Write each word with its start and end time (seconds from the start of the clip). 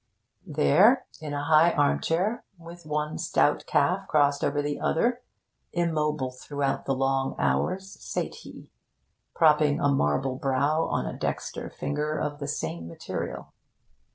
There, 0.47 1.05
in 1.19 1.35
a 1.35 1.43
high 1.43 1.73
armchair, 1.73 2.43
with 2.57 2.87
one 2.87 3.19
stout 3.19 3.67
calf 3.67 4.07
crossed 4.07 4.43
over 4.43 4.59
the 4.59 4.79
other, 4.79 5.21
immobile 5.73 6.31
throughout 6.31 6.85
the 6.85 6.95
long 6.95 7.35
hours 7.37 8.03
sate 8.03 8.33
he, 8.41 8.71
propping 9.35 9.79
a 9.79 9.89
marble 9.89 10.37
brow 10.37 10.85
on 10.85 11.05
a 11.05 11.13
dexter 11.15 11.69
finger 11.69 12.17
of 12.19 12.39
the 12.39 12.47
same 12.47 12.87
material. 12.87 13.53